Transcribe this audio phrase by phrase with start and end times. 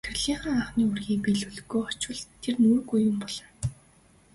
[0.07, 3.47] Захирлынхаа анхны үүрийг биелүүлэлгүй очвол нэр нүүргүй юм болно.